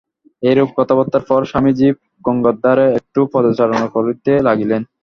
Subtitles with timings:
[0.43, 1.87] এইরূপ কথাবার্তার পর স্বামীজী
[2.25, 4.81] গঙ্গার ধারে একটু পদচারণা করিতে লাগিলেন।